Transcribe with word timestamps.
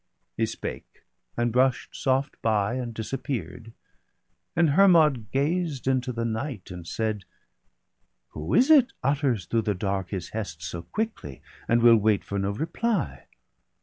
He 0.35 0.47
spake, 0.47 1.03
and 1.37 1.51
brush'd 1.53 1.95
soft 1.95 2.41
by, 2.41 2.73
and 2.73 2.91
disappear'd. 2.91 3.71
And 4.55 4.71
Hermod 4.71 5.29
gazed 5.29 5.87
into 5.87 6.11
the 6.11 6.25
night, 6.25 6.71
and 6.71 6.87
said:—' 6.87 7.23
Who 8.29 8.55
is 8.55 8.71
it 8.71 8.93
utters 9.03 9.45
through 9.45 9.61
the 9.61 9.75
dark 9.75 10.09
his 10.09 10.29
hest 10.29 10.63
So 10.63 10.81
quickly, 10.81 11.43
and 11.67 11.83
will 11.83 11.97
wait 11.97 12.23
for 12.23 12.39
no 12.39 12.49
reply? 12.49 13.27